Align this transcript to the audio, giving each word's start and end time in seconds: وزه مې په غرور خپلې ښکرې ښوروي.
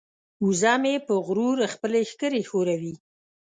وزه 0.45 0.73
مې 0.81 0.95
په 1.07 1.13
غرور 1.25 1.57
خپلې 1.73 2.01
ښکرې 2.11 2.41
ښوروي. 2.49 2.93